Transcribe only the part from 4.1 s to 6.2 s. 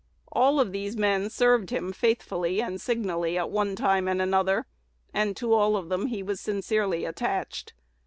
another, and to all of them